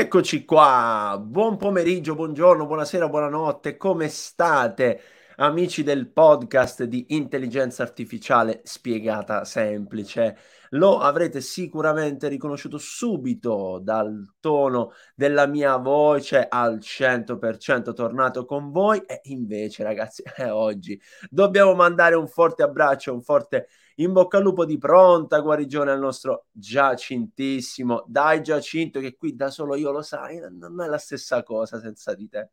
Eccoci 0.00 0.44
qua, 0.44 1.20
buon 1.20 1.56
pomeriggio, 1.56 2.14
buongiorno, 2.14 2.66
buonasera, 2.66 3.08
buonanotte, 3.08 3.76
come 3.76 4.06
state 4.06 5.00
amici 5.38 5.82
del 5.82 6.08
podcast 6.12 6.84
di 6.84 7.06
intelligenza 7.08 7.82
artificiale 7.82 8.60
spiegata 8.62 9.44
semplice? 9.44 10.36
Lo 10.70 11.00
avrete 11.00 11.40
sicuramente 11.40 12.28
riconosciuto 12.28 12.78
subito 12.78 13.80
dal 13.82 14.34
tono 14.38 14.92
della 15.16 15.46
mia 15.46 15.76
voce 15.78 16.46
al 16.48 16.78
100% 16.78 17.92
tornato 17.92 18.44
con 18.44 18.70
voi. 18.70 19.00
E 19.04 19.18
invece 19.24 19.82
ragazzi 19.82 20.22
eh, 20.36 20.46
oggi 20.48 21.00
dobbiamo 21.28 21.74
mandare 21.74 22.14
un 22.14 22.28
forte 22.28 22.62
abbraccio, 22.62 23.12
un 23.12 23.22
forte 23.22 23.66
in 24.00 24.12
bocca 24.12 24.38
al 24.38 24.44
lupo 24.44 24.64
di 24.64 24.78
pronta 24.78 25.40
guarigione 25.40 25.90
al 25.90 25.98
nostro 25.98 26.46
Giacintissimo. 26.50 28.04
Dai 28.06 28.42
Giacinto 28.42 29.00
che 29.00 29.16
qui 29.16 29.34
da 29.34 29.50
solo 29.50 29.74
io 29.74 29.90
lo 29.90 30.02
sai, 30.02 30.40
non 30.50 30.80
è 30.80 30.86
la 30.86 30.98
stessa 30.98 31.42
cosa 31.42 31.80
senza 31.80 32.14
di 32.14 32.28
te. 32.28 32.50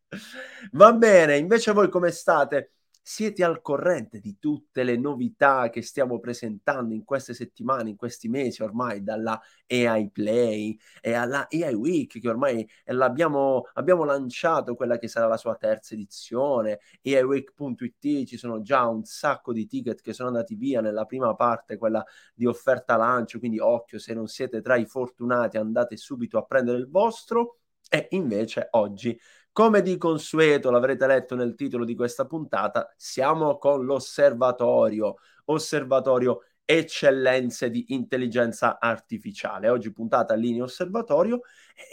Va 0.71 0.93
bene, 0.93 1.37
invece 1.37 1.71
voi 1.71 1.89
come 1.89 2.11
state? 2.11 2.71
Siete 3.07 3.43
al 3.43 3.61
corrente 3.61 4.19
di 4.19 4.39
tutte 4.39 4.81
le 4.81 4.97
novità 4.97 5.69
che 5.69 5.83
stiamo 5.83 6.19
presentando 6.19 6.91
in 6.95 7.03
queste 7.03 7.35
settimane, 7.35 7.91
in 7.91 7.95
questi 7.95 8.27
mesi 8.27 8.63
ormai, 8.63 9.03
dalla 9.03 9.39
AI 9.67 10.09
Play 10.09 10.75
e 11.01 11.13
alla 11.13 11.47
AI 11.47 11.75
Week, 11.75 12.19
che 12.19 12.27
ormai 12.27 12.67
abbiamo 12.85 13.63
lanciato 14.05 14.73
quella 14.73 14.97
che 14.97 15.07
sarà 15.07 15.27
la 15.27 15.37
sua 15.37 15.53
terza 15.55 15.93
edizione. 15.93 16.79
AIWeek.it 17.03 18.25
ci 18.25 18.37
sono 18.37 18.61
già 18.61 18.87
un 18.87 19.03
sacco 19.03 19.53
di 19.53 19.67
ticket 19.67 20.01
che 20.01 20.11
sono 20.11 20.29
andati 20.29 20.55
via 20.55 20.81
nella 20.81 21.05
prima 21.05 21.35
parte, 21.35 21.77
quella 21.77 22.03
di 22.33 22.47
offerta 22.47 22.95
lancio. 22.95 23.37
Quindi, 23.37 23.59
occhio, 23.59 23.99
se 23.99 24.15
non 24.15 24.25
siete 24.25 24.61
tra 24.61 24.77
i 24.77 24.87
fortunati, 24.87 25.57
andate 25.57 25.95
subito 25.95 26.39
a 26.39 26.43
prendere 26.43 26.79
il 26.79 26.89
vostro. 26.89 27.59
E 27.87 28.07
invece 28.11 28.67
oggi 28.71 29.15
come 29.55 29.81
di 29.81 29.97
consueto, 29.97 30.69
l'avrete 30.69 31.07
letto 31.07 31.33
nel 31.33 31.55
titolo 31.55 31.85
di 31.85 31.95
questa 31.95 32.25
puntata, 32.25 32.93
siamo 32.97 33.57
con 33.57 33.85
l'osservatorio, 33.85 35.15
osservatorio 35.45 36.41
eccellenze 36.65 37.69
di 37.69 37.85
intelligenza 37.93 38.79
artificiale. 38.81 39.69
Oggi 39.69 39.93
puntata 39.93 40.33
a 40.33 40.35
linea 40.35 40.63
osservatorio. 40.63 41.39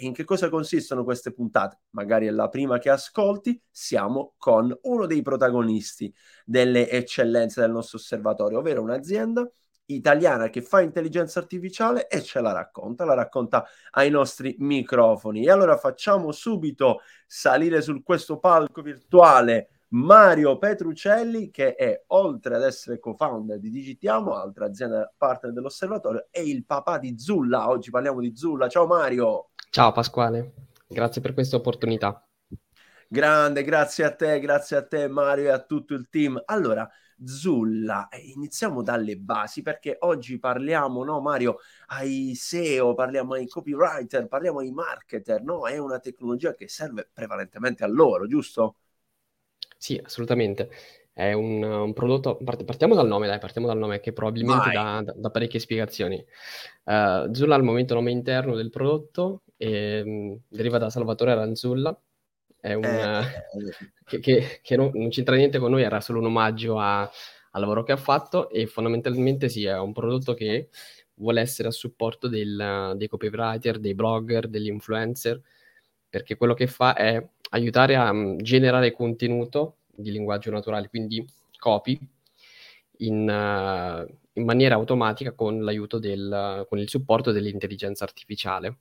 In 0.01 0.13
che 0.13 0.25
cosa 0.25 0.49
consistono 0.49 1.05
queste 1.05 1.33
puntate? 1.33 1.83
Magari 1.91 2.27
è 2.27 2.31
la 2.31 2.49
prima 2.49 2.79
che 2.79 2.91
ascolti. 2.91 3.63
Siamo 3.71 4.35
con 4.39 4.77
uno 4.83 5.07
dei 5.07 5.23
protagonisti 5.23 6.13
delle 6.45 6.91
eccellenze 6.91 7.61
del 7.61 7.71
nostro 7.71 7.97
osservatorio, 7.97 8.59
ovvero 8.59 8.83
un'azienda 8.83 9.49
italiana 9.87 10.49
che 10.49 10.63
fa 10.63 10.81
intelligenza 10.81 11.41
artificiale 11.41 12.09
e 12.09 12.23
ce 12.23 12.41
la 12.41 12.53
racconta, 12.53 13.05
la 13.05 13.15
racconta 13.15 13.67
ai 13.93 14.11
nostri 14.11 14.57
microfoni. 14.59 15.45
E 15.45 15.51
allora 15.51 15.77
facciamo 15.77 16.33
subito 16.33 17.01
salire 17.27 17.83
su 17.83 18.03
questo 18.03 18.39
palco 18.39 18.83
virtuale 18.83 19.69
Mario 19.93 20.57
Petrucelli, 20.57 21.51
che 21.51 21.75
è 21.75 22.05
oltre 22.09 22.57
ad 22.57 22.63
essere 22.63 22.99
co-founder 22.99 23.59
di 23.59 23.71
Digitiamo, 23.71 24.35
altra 24.35 24.67
azienda 24.67 25.13
partner 25.17 25.53
dell'osservatorio, 25.53 26.29
è 26.31 26.41
il 26.41 26.65
papà 26.65 26.99
di 26.99 27.19
Zulla. 27.19 27.69
Oggi 27.69 27.91
parliamo 27.91 28.21
di 28.21 28.35
Zulla. 28.35 28.69
Ciao 28.69 28.87
Mario. 28.87 29.51
Ciao 29.71 29.93
Pasquale, 29.93 30.55
grazie 30.87 31.21
per 31.21 31.35
questa 31.35 31.57
opportunità. 31.57 32.27
Grande, 33.07 33.63
grazie 33.63 34.05
a 34.05 34.15
te, 34.15 34.41
grazie 34.41 34.77
a 34.79 34.87
te 34.87 35.07
Mario 35.09 35.45
e 35.45 35.51
a 35.51 35.59
tutto 35.59 35.93
il 35.93 36.09
team. 36.09 36.41
Allora, 36.47 36.91
Zulla. 37.25 38.09
Iniziamo 38.35 38.83
dalle 38.83 39.17
basi 39.17 39.63
perché 39.63 39.97
oggi 40.01 40.39
parliamo, 40.39 41.05
no 41.05 41.21
Mario, 41.21 41.59
ai 41.89 42.35
SEO, 42.35 42.95
parliamo 42.95 43.35
ai 43.35 43.47
copywriter, 43.47 44.27
parliamo 44.29 44.61
ai 44.61 44.71
marketer, 44.71 45.43
no? 45.43 45.67
È 45.67 45.79
una 45.79 45.99
tecnologia 45.99 46.55
che 46.55 46.69
serve 46.69 47.09
prevalentemente 47.13 47.85
a 47.85 47.89
loro, 47.89 48.27
giusto? 48.27 48.77
Sì, 49.77 50.01
assolutamente. 50.03 50.71
È 51.13 51.33
un, 51.33 51.63
un 51.63 51.93
prodotto, 51.93 52.39
partiamo 52.65 52.95
dal 52.95 53.07
nome, 53.07 53.27
dai, 53.27 53.39
partiamo 53.39 53.67
dal 53.67 53.77
nome 53.77 54.01
che 54.01 54.13
probabilmente 54.13 54.71
dà, 54.71 55.05
da, 55.15 55.31
parecchie 55.31 55.61
spiegazioni. 55.61 56.25
Uh, 56.85 57.33
Zulla 57.35 57.55
al 57.55 57.63
momento 57.63 57.95
nome 57.95 58.11
interno 58.11 58.55
del 58.55 58.71
prodotto 58.71 59.43
e, 59.57 60.03
mh, 60.05 60.41
deriva 60.49 60.79
da 60.79 60.89
Salvatore 60.89 61.33
Aranzulla, 61.33 61.99
un, 62.63 62.85
eh, 62.85 63.21
eh, 63.21 63.93
che, 64.05 64.21
che, 64.21 64.61
che 64.63 64.77
non, 64.77 64.91
non, 64.95 65.09
c'entra 65.09 65.35
niente 65.35 65.59
con 65.59 65.71
noi, 65.71 65.83
era 65.83 66.01
solo 66.01 66.21
un 66.21 66.27
omaggio 66.27 66.79
a, 66.79 67.03
al 67.03 67.61
lavoro 67.61 67.83
che 67.83 67.93
ha 67.93 67.97
fatto 67.97 68.49
e 68.49 68.67
fondamentalmente 68.67 69.49
sì, 69.49 69.65
è 69.65 69.79
un 69.79 69.93
prodotto 69.93 70.35
che 70.35 70.69
vuole 71.15 71.41
essere 71.41 71.69
a 71.69 71.73
supporto 71.73 72.29
del, 72.29 72.95
dei 72.97 73.09
copywriter, 73.09 73.79
dei 73.79 73.95
blogger, 73.95 74.49
degli 74.49 74.69
influencer, 74.69 75.41
perché 76.09 76.37
quello 76.37 76.55
che 76.55 76.67
fa 76.67 76.95
è 76.95 77.25
aiutare 77.51 77.97
a 77.97 78.11
um, 78.11 78.37
generare 78.39 78.93
contenuto 78.93 79.79
di 79.95 80.11
linguaggio 80.11 80.51
naturale, 80.51 80.89
quindi 80.89 81.25
copy, 81.59 81.99
in, 82.99 83.29
uh, 83.29 84.19
in 84.35 84.45
maniera 84.45 84.77
automatica 84.77 85.33
con 85.33 85.63
l'aiuto 85.63 85.99
del, 85.99 86.65
con 86.69 86.79
il 86.79 86.89
supporto 86.89 87.33
dell'intelligenza 87.33 88.05
artificiale. 88.05 88.77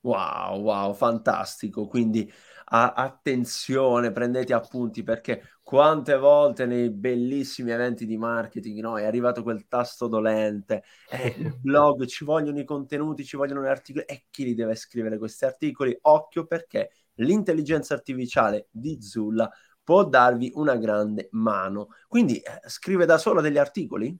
Wow, 0.00 0.60
wow, 0.60 0.92
fantastico. 0.92 1.86
Quindi 1.86 2.30
a- 2.66 2.92
attenzione, 2.92 4.12
prendete 4.12 4.52
appunti 4.52 5.02
perché 5.02 5.58
quante 5.62 6.16
volte 6.16 6.66
nei 6.66 6.90
bellissimi 6.90 7.70
eventi 7.70 8.06
di 8.06 8.16
marketing 8.16 8.80
no, 8.80 8.98
è 8.98 9.04
arrivato 9.04 9.42
quel 9.42 9.66
tasto 9.66 10.08
dolente, 10.08 10.84
eh, 11.10 11.34
il 11.38 11.58
blog, 11.58 12.04
ci 12.06 12.24
vogliono 12.24 12.58
i 12.58 12.64
contenuti, 12.64 13.24
ci 13.24 13.36
vogliono 13.36 13.62
gli 13.62 13.66
articoli 13.66 14.04
e 14.06 14.24
chi 14.30 14.44
li 14.44 14.54
deve 14.54 14.74
scrivere 14.74 15.18
questi 15.18 15.44
articoli? 15.44 15.96
Occhio 16.02 16.46
perché 16.46 16.90
l'intelligenza 17.14 17.94
artificiale 17.94 18.68
di 18.70 19.00
Zulla 19.00 19.50
può 19.82 20.04
darvi 20.04 20.50
una 20.54 20.76
grande 20.76 21.28
mano. 21.32 21.88
Quindi 22.08 22.38
eh, 22.38 22.60
scrive 22.68 23.04
da 23.06 23.18
sola 23.18 23.40
degli 23.40 23.58
articoli? 23.58 24.16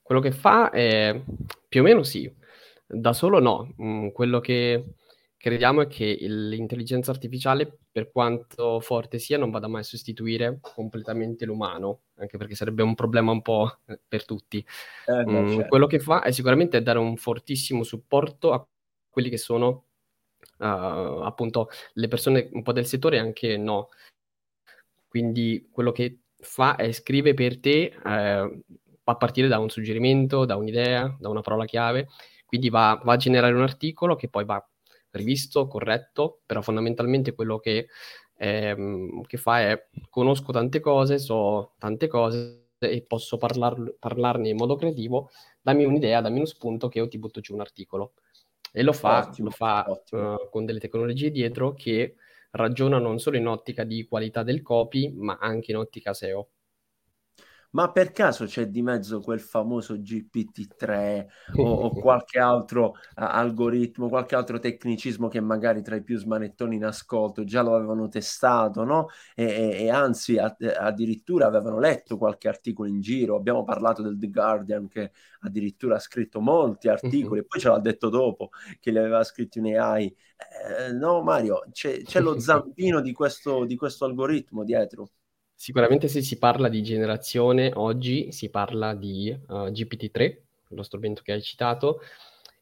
Quello 0.00 0.20
che 0.20 0.32
fa 0.32 0.70
è 0.70 1.20
più 1.68 1.80
o 1.80 1.82
meno 1.82 2.02
sì, 2.02 2.32
da 2.86 3.12
solo 3.12 3.40
no. 3.40 3.74
Mm, 3.82 4.08
quello 4.08 4.40
che 4.40 4.94
crediamo 5.44 5.82
è 5.82 5.86
che 5.86 6.16
l'intelligenza 6.20 7.10
artificiale, 7.10 7.80
per 7.92 8.10
quanto 8.10 8.80
forte 8.80 9.18
sia, 9.18 9.36
non 9.36 9.50
vada 9.50 9.68
mai 9.68 9.82
a 9.82 9.84
sostituire 9.84 10.58
completamente 10.62 11.44
l'umano, 11.44 12.04
anche 12.14 12.38
perché 12.38 12.54
sarebbe 12.54 12.82
un 12.82 12.94
problema 12.94 13.30
un 13.30 13.42
po' 13.42 13.80
per 14.08 14.24
tutti. 14.24 14.64
Eh, 15.06 15.30
mm, 15.30 15.48
certo. 15.50 15.68
Quello 15.68 15.86
che 15.86 15.98
fa 15.98 16.22
è 16.22 16.30
sicuramente 16.30 16.80
dare 16.80 16.98
un 16.98 17.18
fortissimo 17.18 17.82
supporto 17.82 18.54
a 18.54 18.66
quelli 19.10 19.28
che 19.28 19.36
sono 19.36 19.84
uh, 20.60 20.64
appunto 20.64 21.68
le 21.92 22.08
persone 22.08 22.48
un 22.52 22.62
po' 22.62 22.72
del 22.72 22.86
settore 22.86 23.16
e 23.16 23.20
anche 23.20 23.58
no. 23.58 23.90
Quindi 25.06 25.68
quello 25.70 25.92
che 25.92 26.20
fa 26.38 26.76
è 26.76 26.90
scrive 26.90 27.34
per 27.34 27.60
te 27.60 27.92
eh, 28.02 28.62
a 29.04 29.16
partire 29.16 29.48
da 29.48 29.58
un 29.58 29.68
suggerimento, 29.68 30.46
da 30.46 30.56
un'idea, 30.56 31.14
da 31.20 31.28
una 31.28 31.42
parola 31.42 31.66
chiave, 31.66 32.08
quindi 32.46 32.70
va, 32.70 32.98
va 33.04 33.12
a 33.12 33.16
generare 33.18 33.52
un 33.52 33.60
articolo 33.60 34.16
che 34.16 34.28
poi 34.30 34.46
va 34.46 34.66
rivisto, 35.18 35.66
corretto, 35.66 36.40
però 36.46 36.62
fondamentalmente 36.62 37.34
quello 37.34 37.58
che, 37.58 37.88
ehm, 38.36 39.22
che 39.22 39.36
fa 39.36 39.60
è 39.60 39.86
conosco 40.10 40.52
tante 40.52 40.80
cose, 40.80 41.18
so 41.18 41.74
tante 41.78 42.06
cose 42.08 42.62
e 42.78 43.02
posso 43.02 43.36
parlar, 43.38 43.94
parlarne 43.98 44.48
in 44.50 44.56
modo 44.56 44.76
creativo, 44.76 45.30
dammi 45.60 45.84
un'idea, 45.84 46.20
dammi 46.20 46.36
uno 46.36 46.46
spunto 46.46 46.88
che 46.88 46.98
io 46.98 47.08
ti 47.08 47.18
butto 47.18 47.40
giù 47.40 47.54
un 47.54 47.60
articolo. 47.60 48.14
E 48.72 48.82
lo 48.82 48.92
fa, 48.92 49.18
ottimo, 49.28 49.48
lo 49.48 49.54
fa 49.54 49.86
uh, 50.10 50.48
con 50.50 50.64
delle 50.64 50.80
tecnologie 50.80 51.30
dietro 51.30 51.74
che 51.74 52.16
ragionano 52.50 53.06
non 53.06 53.18
solo 53.20 53.36
in 53.36 53.46
ottica 53.46 53.84
di 53.84 54.04
qualità 54.04 54.42
del 54.42 54.62
copy, 54.62 55.12
ma 55.14 55.38
anche 55.40 55.70
in 55.70 55.76
ottica 55.76 56.12
SEO. 56.12 56.48
Ma 57.74 57.90
per 57.90 58.12
caso 58.12 58.44
c'è 58.46 58.68
di 58.68 58.82
mezzo 58.82 59.20
quel 59.20 59.40
famoso 59.40 59.94
GPT-3 59.94 61.26
o, 61.56 61.62
o 61.64 61.90
qualche 61.90 62.38
altro 62.38 62.90
uh, 62.90 62.92
algoritmo, 63.14 64.08
qualche 64.08 64.36
altro 64.36 64.60
tecnicismo 64.60 65.26
che 65.26 65.40
magari 65.40 65.82
tra 65.82 65.96
i 65.96 66.02
più 66.04 66.16
smanettoni 66.16 66.76
in 66.76 66.84
ascolto 66.84 67.42
già 67.42 67.62
lo 67.62 67.74
avevano 67.74 68.06
testato, 68.08 68.84
no? 68.84 69.08
E, 69.34 69.44
e, 69.44 69.84
e 69.84 69.90
anzi 69.90 70.38
a, 70.38 70.54
addirittura 70.78 71.46
avevano 71.46 71.80
letto 71.80 72.16
qualche 72.16 72.46
articolo 72.46 72.88
in 72.88 73.00
giro. 73.00 73.34
Abbiamo 73.34 73.64
parlato 73.64 74.02
del 74.02 74.18
The 74.18 74.30
Guardian 74.30 74.86
che 74.86 75.10
addirittura 75.40 75.96
ha 75.96 76.00
scritto 76.00 76.40
molti 76.40 76.88
articoli 76.88 77.40
e 77.40 77.44
poi 77.44 77.60
ce 77.60 77.68
l'ha 77.68 77.80
detto 77.80 78.08
dopo 78.08 78.50
che 78.78 78.92
li 78.92 78.98
aveva 78.98 79.24
scritti 79.24 79.58
un 79.58 79.66
AI. 79.66 80.06
Eh, 80.06 80.92
no 80.92 81.22
Mario, 81.22 81.64
c'è, 81.72 82.02
c'è 82.02 82.20
lo 82.20 82.38
zampino 82.40 83.00
di 83.00 83.12
questo, 83.12 83.64
di 83.64 83.74
questo 83.74 84.04
algoritmo 84.04 84.62
dietro. 84.62 85.08
Sicuramente 85.54 86.08
se 86.08 86.20
si 86.20 86.38
parla 86.38 86.68
di 86.68 86.82
generazione, 86.82 87.70
oggi 87.74 88.32
si 88.32 88.50
parla 88.50 88.94
di 88.94 89.36
uh, 89.48 89.68
GPT-3, 89.68 90.36
lo 90.68 90.82
strumento 90.82 91.22
che 91.22 91.32
hai 91.32 91.42
citato, 91.42 92.00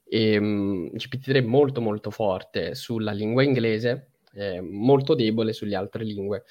e 0.05 0.37
um, 0.37 0.91
GPT-3 0.93 1.45
molto 1.45 1.81
molto 1.81 2.11
forte 2.11 2.75
sulla 2.75 3.13
lingua 3.13 3.43
inglese, 3.43 4.11
eh, 4.35 4.61
molto 4.61 5.15
debole 5.15 5.53
sulle 5.53 5.75
altre 5.75 6.05
lingue. 6.05 6.45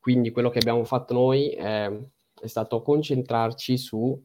Quindi 0.00 0.30
quello 0.30 0.48
che 0.48 0.58
abbiamo 0.58 0.84
fatto 0.84 1.12
noi 1.12 1.50
è, 1.50 1.90
è 2.40 2.46
stato 2.46 2.80
concentrarci 2.80 3.76
su 3.76 4.20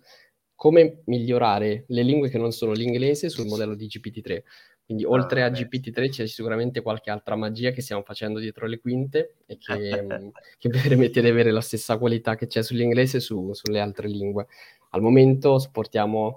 come 0.56 1.02
migliorare 1.06 1.84
le 1.88 2.04
lingue 2.04 2.30
che 2.30 2.38
non 2.38 2.52
sono 2.54 2.72
l'inglese 2.72 3.28
sul 3.28 3.48
modello 3.48 3.76
di 3.76 3.88
GPT-3, 3.88 4.44
Quindi 4.86 5.06
oltre 5.06 5.44
a 5.44 5.50
GPT-3 5.50 6.10
c'è 6.10 6.28
sicuramente 6.28 6.82
qualche 6.82 7.10
altra 7.10 7.36
magia 7.36 7.72
che 7.72 7.82
stiamo 7.82 8.04
facendo 8.04 8.40
dietro 8.40 8.68
le 8.68 8.80
quinte 8.80 9.38
e 9.46 9.58
che, 9.58 10.32
che 10.60 10.70
permette 10.70 11.22
di 11.22 11.28
avere 11.28 11.52
la 11.52 11.62
stessa 11.62 11.98
qualità 11.98 12.36
che 12.36 12.48
c'è 12.48 12.62
sull'inglese 12.62 13.18
e 13.18 13.20
su, 13.22 13.54
sulle 13.54 13.80
altre 13.80 14.08
lingue. 14.08 14.48
Al 14.90 15.02
momento 15.02 15.58
supportiamo 15.58 16.36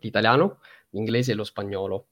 l'italiano, 0.00 0.58
l'inglese 0.90 1.32
e 1.32 1.34
lo 1.34 1.44
spagnolo. 1.44 2.06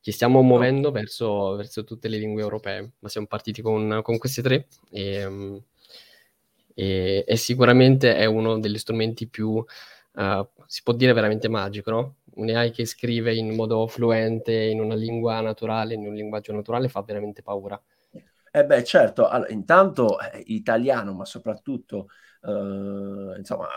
Ci 0.00 0.12
stiamo 0.12 0.42
muovendo 0.42 0.90
verso, 0.90 1.56
verso 1.56 1.84
tutte 1.84 2.08
le 2.08 2.18
lingue 2.18 2.42
europee, 2.42 2.92
ma 2.98 3.08
siamo 3.08 3.26
partiti 3.26 3.62
con, 3.62 4.00
con 4.02 4.18
queste 4.18 4.42
tre 4.42 4.66
e, 4.90 5.62
e, 6.74 7.24
e, 7.26 7.36
sicuramente 7.36 8.14
è 8.14 8.24
uno 8.24 8.58
degli 8.60 8.78
strumenti 8.78 9.26
più, 9.26 9.48
uh, 9.48 10.48
si 10.66 10.82
può 10.84 10.92
dire 10.92 11.12
veramente 11.12 11.48
magico, 11.48 11.90
no? 11.90 12.14
un'AI 12.36 12.70
che 12.70 12.86
scrive 12.86 13.34
in 13.34 13.54
modo 13.54 13.86
fluente, 13.86 14.52
in 14.52 14.80
una 14.80 14.94
lingua 14.94 15.40
naturale, 15.40 15.94
in 15.94 16.06
un 16.06 16.14
linguaggio 16.14 16.52
naturale, 16.52 16.88
fa 16.88 17.02
veramente 17.02 17.42
paura. 17.42 17.80
Eh 18.50 18.64
beh, 18.64 18.84
certo, 18.84 19.28
allora, 19.28 19.50
intanto 19.50 20.18
eh, 20.18 20.42
italiano, 20.46 21.12
ma 21.12 21.26
soprattutto 21.26 22.08
eh, 22.42 23.34
insomma, 23.38 23.68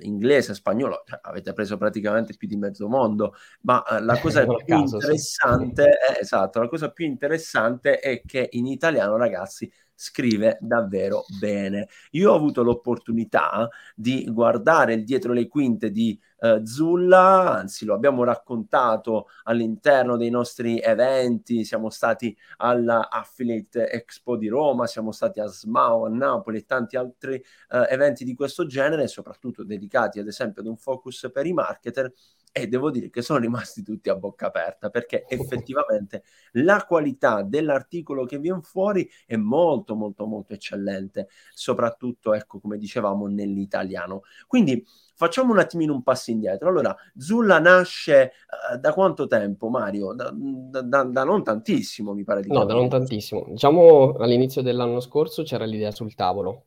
inglese, 0.00 0.54
spagnolo, 0.54 1.02
cioè, 1.06 1.18
avete 1.22 1.52
preso 1.52 1.76
praticamente 1.76 2.36
più 2.36 2.46
di 2.46 2.56
mezzo 2.56 2.88
mondo, 2.88 3.34
ma 3.62 3.82
eh, 3.84 4.00
la 4.00 4.16
cosa 4.20 4.46
più 4.46 4.56
caso, 4.64 4.96
interessante, 4.96 5.82
sì. 5.82 6.14
è, 6.14 6.20
esatto, 6.20 6.60
la 6.60 6.68
cosa 6.68 6.90
più 6.92 7.06
interessante 7.06 7.98
è 7.98 8.22
che 8.24 8.48
in 8.52 8.66
italiano, 8.66 9.16
ragazzi, 9.16 9.70
scrive 10.00 10.58
davvero 10.60 11.24
bene. 11.40 11.88
Io 12.12 12.30
ho 12.30 12.36
avuto 12.36 12.62
l'opportunità 12.62 13.68
di 13.96 14.24
guardare 14.30 14.94
il 14.94 15.02
dietro 15.02 15.32
le 15.32 15.48
quinte 15.48 15.90
di 15.90 16.16
uh, 16.38 16.64
Zulla, 16.64 17.56
anzi 17.56 17.84
lo 17.84 17.94
abbiamo 17.94 18.22
raccontato 18.22 19.26
all'interno 19.42 20.16
dei 20.16 20.30
nostri 20.30 20.78
eventi, 20.78 21.64
siamo 21.64 21.90
stati 21.90 22.36
alla 22.58 23.10
Affiliate 23.10 23.90
Expo 23.90 24.36
di 24.36 24.46
Roma, 24.46 24.86
siamo 24.86 25.10
stati 25.10 25.40
a 25.40 25.48
SMAO 25.48 26.06
a 26.06 26.08
Napoli 26.08 26.58
e 26.58 26.64
tanti 26.64 26.96
altri 26.96 27.34
uh, 27.34 27.78
eventi 27.88 28.24
di 28.24 28.34
questo 28.34 28.66
genere, 28.66 29.08
soprattutto 29.08 29.64
dedicati 29.64 30.20
ad 30.20 30.28
esempio 30.28 30.62
ad 30.62 30.68
un 30.68 30.76
focus 30.76 31.28
per 31.32 31.44
i 31.44 31.52
marketer 31.52 32.12
e 32.60 32.66
devo 32.66 32.90
dire 32.90 33.10
che 33.10 33.22
sono 33.22 33.38
rimasti 33.38 33.82
tutti 33.82 34.08
a 34.08 34.16
bocca 34.16 34.46
aperta 34.46 34.90
perché 34.90 35.24
effettivamente 35.28 36.22
la 36.52 36.84
qualità 36.86 37.42
dell'articolo 37.42 38.24
che 38.24 38.38
viene 38.38 38.60
fuori 38.62 39.08
è 39.26 39.36
molto 39.36 39.94
molto 39.94 40.26
molto 40.26 40.54
eccellente 40.54 41.28
soprattutto 41.52 42.34
ecco 42.34 42.60
come 42.60 42.78
dicevamo 42.78 43.26
nell'italiano. 43.26 44.22
Quindi 44.46 44.84
facciamo 45.14 45.52
un 45.52 45.58
attimino 45.58 45.92
un 45.92 46.02
passo 46.02 46.30
indietro. 46.30 46.68
Allora 46.68 46.94
Zulla 47.16 47.58
nasce 47.58 48.32
uh, 48.72 48.78
da 48.78 48.92
quanto 48.92 49.26
tempo 49.26 49.68
Mario? 49.68 50.12
Da, 50.12 50.32
da, 50.32 51.02
da, 51.02 51.24
non 51.24 51.42
tantissimo 51.42 52.14
mi 52.14 52.24
pare 52.24 52.42
di 52.42 52.48
no 52.48 52.64
da 52.64 52.74
non 52.74 52.88
tantissimo. 52.88 53.46
Diciamo 53.48 54.14
all'inizio 54.18 54.62
dell'anno 54.62 55.00
scorso 55.00 55.42
c'era 55.42 55.64
l'idea 55.64 55.90
sul 55.90 56.14
tavolo 56.14 56.64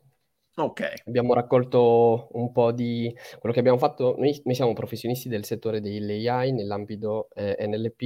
Ok. 0.62 1.04
Abbiamo 1.06 1.34
raccolto 1.34 2.28
un 2.34 2.52
po' 2.52 2.72
di 2.72 3.14
quello 3.40 3.54
che 3.54 3.60
abbiamo 3.60 3.80
fatto. 3.80 4.16
Noi, 4.18 4.40
noi 4.44 4.56
siamo 4.56 4.74
professionisti 4.74 5.28
del 5.28 5.44
settore 5.44 5.82
dell'AI 5.82 6.52
nell'ambito 6.52 7.30
eh, 7.34 7.56
NLP. 7.68 8.02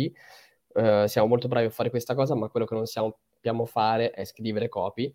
Eh, 0.73 1.05
siamo 1.07 1.27
molto 1.27 1.47
bravi 1.49 1.65
a 1.67 1.69
fare 1.69 1.89
questa 1.89 2.15
cosa, 2.15 2.33
ma 2.35 2.47
quello 2.47 2.65
che 2.65 2.75
non 2.75 2.85
sappiamo 2.85 3.65
fare 3.65 4.11
è 4.11 4.23
scrivere 4.23 4.69
copy. 4.69 5.13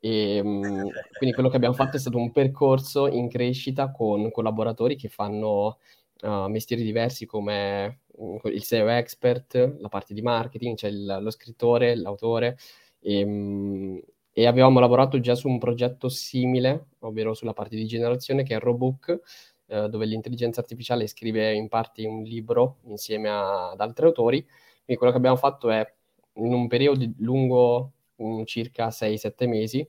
E, 0.00 0.36
ehm, 0.36 0.90
quindi 1.16 1.34
quello 1.34 1.48
che 1.48 1.56
abbiamo 1.56 1.74
fatto 1.74 1.96
è 1.96 2.00
stato 2.00 2.18
un 2.18 2.32
percorso 2.32 3.06
in 3.06 3.28
crescita 3.28 3.92
con 3.92 4.32
collaboratori 4.32 4.96
che 4.96 5.08
fanno 5.08 5.78
uh, 6.22 6.46
mestieri 6.48 6.82
diversi 6.82 7.26
come 7.26 8.00
uh, 8.16 8.40
il 8.48 8.64
SEO 8.64 8.88
expert, 8.88 9.76
la 9.78 9.88
parte 9.88 10.14
di 10.14 10.22
marketing, 10.22 10.76
c'è 10.76 10.90
cioè 10.90 11.20
lo 11.20 11.30
scrittore, 11.30 11.94
l'autore. 11.94 12.56
E, 13.00 13.22
um, 13.22 14.00
e 14.32 14.46
avevamo 14.46 14.80
lavorato 14.80 15.20
già 15.20 15.34
su 15.34 15.48
un 15.48 15.58
progetto 15.58 16.08
simile, 16.08 16.86
ovvero 17.00 17.34
sulla 17.34 17.52
parte 17.52 17.76
di 17.76 17.86
generazione, 17.86 18.42
che 18.42 18.56
è 18.56 18.58
Robook, 18.58 19.20
eh, 19.66 19.88
dove 19.88 20.06
l'intelligenza 20.06 20.60
artificiale 20.60 21.06
scrive 21.06 21.52
in 21.54 21.68
parte 21.68 22.06
un 22.06 22.22
libro 22.22 22.78
insieme 22.84 23.28
a, 23.28 23.70
ad 23.70 23.80
altri 23.80 24.06
autori. 24.06 24.42
Quindi 24.42 24.96
quello 24.96 25.12
che 25.12 25.18
abbiamo 25.18 25.36
fatto 25.36 25.70
è, 25.70 25.86
in 26.34 26.52
un 26.52 26.66
periodo 26.68 27.04
lungo 27.18 27.92
um, 28.16 28.44
circa 28.44 28.88
6-7 28.88 29.48
mesi, 29.48 29.86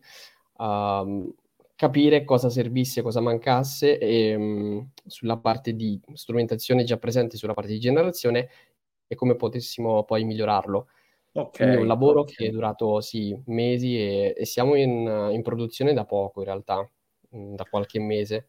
um, 0.58 1.34
capire 1.76 2.24
cosa 2.24 2.50
servisse, 2.50 3.02
cosa 3.02 3.22
mancasse 3.22 3.98
e, 3.98 4.36
um, 4.36 4.90
sulla 5.06 5.38
parte 5.38 5.74
di 5.74 6.00
strumentazione 6.14 6.84
già 6.84 6.98
presente 6.98 7.38
sulla 7.38 7.54
parte 7.54 7.72
di 7.72 7.80
generazione 7.80 8.50
e 9.08 9.16
come 9.16 9.36
potessimo 9.36 10.04
poi 10.04 10.24
migliorarlo. 10.24 10.88
Okay, 11.36 11.66
Quindi 11.66 11.82
un 11.82 11.88
lavoro 11.88 12.22
okay. 12.22 12.36
che 12.36 12.46
è 12.48 12.50
durato 12.52 13.02
sì, 13.02 13.36
mesi 13.48 13.98
e, 13.98 14.36
e 14.38 14.46
siamo 14.46 14.76
in, 14.76 15.30
in, 15.32 15.42
produzione 15.42 15.92
da 15.94 16.06
poco 16.06 16.42
in 16.42 16.46
realtà, 16.46 16.88
mm, 17.36 17.56
da 17.56 17.66
qualche 17.66 18.00
mese. 18.00 18.46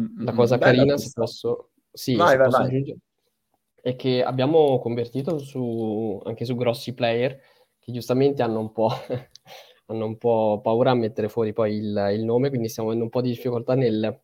Mm-hmm. 0.00 0.24
La 0.24 0.32
cosa 0.32 0.56
Bella 0.56 0.72
carina, 0.72 0.96
se 0.96 1.10
posso, 1.12 1.72
sì, 1.92 2.14
vai, 2.16 2.30
se 2.30 2.36
vai, 2.38 2.46
posso 2.46 2.62
vai. 2.62 2.98
è 3.82 3.94
che 3.94 4.22
abbiamo 4.22 4.78
convertito 4.78 5.36
su, 5.38 6.18
anche 6.24 6.46
su 6.46 6.56
grossi 6.56 6.94
player 6.94 7.38
che 7.78 7.92
giustamente 7.92 8.42
hanno 8.42 8.60
un 8.60 8.72
po', 8.72 8.88
hanno 9.86 10.06
un 10.06 10.16
po' 10.16 10.60
paura 10.62 10.92
a 10.92 10.94
mettere 10.94 11.28
fuori 11.28 11.52
poi 11.52 11.76
il, 11.76 12.10
il, 12.14 12.24
nome, 12.24 12.48
quindi 12.48 12.70
stiamo 12.70 12.88
avendo 12.88 13.04
un 13.04 13.10
po' 13.10 13.20
di 13.20 13.28
difficoltà 13.28 13.74
nel 13.74 14.18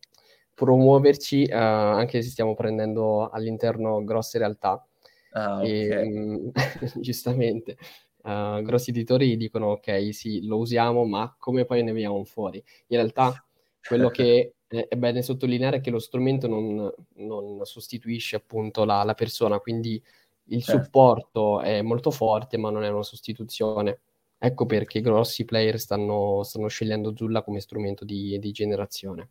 promuoverci, 0.55 1.49
uh, 1.51 1.55
anche 1.55 2.23
se 2.23 2.29
stiamo 2.29 2.55
prendendo 2.55 3.29
all'interno 3.29 4.03
grosse 4.03 4.39
realtà. 4.39 4.83
Ah, 5.31 5.57
okay. 5.57 5.89
e, 5.89 6.05
mm, 6.05 6.49
giustamente, 7.01 7.77
uh, 8.23 8.61
grossi 8.61 8.89
editori 8.89 9.37
dicono 9.37 9.71
ok, 9.71 10.13
sì, 10.13 10.45
lo 10.45 10.57
usiamo, 10.57 11.05
ma 11.05 11.35
come 11.37 11.65
poi 11.65 11.83
ne 11.83 11.91
veniamo 11.91 12.23
fuori? 12.23 12.63
In 12.87 12.97
realtà 12.97 13.43
quello 13.87 14.09
che 14.09 14.53
è 14.67 14.95
bene 14.95 15.23
sottolineare 15.23 15.77
è 15.77 15.81
che 15.81 15.89
lo 15.89 15.99
strumento 15.99 16.47
non, 16.47 16.91
non 17.15 17.59
sostituisce 17.63 18.35
appunto 18.35 18.85
la, 18.85 19.03
la, 19.03 19.15
persona, 19.15 19.57
quindi 19.59 20.01
il 20.51 20.63
certo. 20.63 20.83
supporto 20.83 21.61
è 21.61 21.81
molto 21.81 22.11
forte, 22.11 22.57
ma 22.57 22.69
non 22.69 22.83
è 22.83 22.89
una 22.89 23.03
sostituzione. 23.03 24.01
Ecco 24.37 24.65
perché 24.65 25.01
grossi 25.01 25.43
player 25.43 25.79
stanno, 25.79 26.43
stanno 26.43 26.67
scegliendo 26.67 27.15
Zulla 27.15 27.41
come 27.41 27.59
strumento 27.59 28.05
di, 28.05 28.37
di 28.39 28.51
generazione. 28.51 29.29